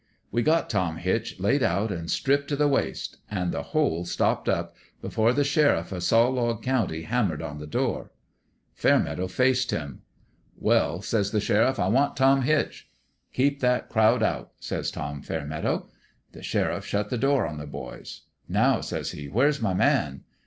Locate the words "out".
1.61-1.91, 14.23-14.53